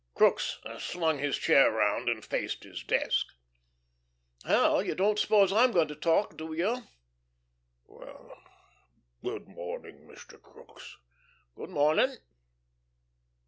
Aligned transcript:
Crookes 0.15 0.57
swung 0.79 1.19
his 1.19 1.37
chair 1.37 1.71
around 1.75 2.09
and 2.09 2.25
faced 2.25 2.63
his 2.63 2.81
desk. 2.81 3.27
"Hell! 4.43 4.81
You 4.81 4.95
don't 4.95 5.19
suppose 5.19 5.53
I'm 5.53 5.71
going 5.71 5.89
to 5.89 5.95
talk, 5.95 6.35
do 6.37 6.53
you?" 6.53 6.81
"Well.... 7.85 8.35
Good 9.21 9.47
morning, 9.47 10.07
Mr. 10.07 10.41
Crookes." 10.41 10.97
"Good 11.55 11.69
morning." 11.69 12.15